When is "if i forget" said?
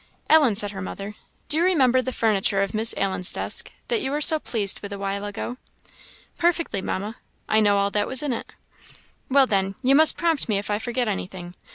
10.57-11.07